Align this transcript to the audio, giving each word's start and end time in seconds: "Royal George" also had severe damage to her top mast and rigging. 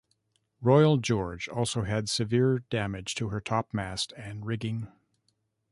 "Royal 0.61 0.97
George" 0.97 1.47
also 1.47 1.83
had 1.83 2.09
severe 2.09 2.63
damage 2.71 3.13
to 3.13 3.29
her 3.29 3.39
top 3.39 3.71
mast 3.71 4.13
and 4.17 4.47
rigging. 4.47 4.87